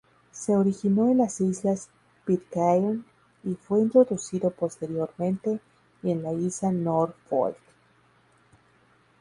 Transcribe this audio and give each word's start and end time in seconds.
Se 0.31 0.55
originó 0.57 1.09
en 1.11 1.19
las 1.19 1.39
Islas 1.41 1.91
Pitcairn 2.25 3.05
y 3.43 3.53
fue 3.53 3.81
introducido 3.81 4.49
posteriormente 4.49 5.59
en 6.01 6.23
la 6.23 6.33
Isla 6.33 6.71
Norfolk. 6.71 7.59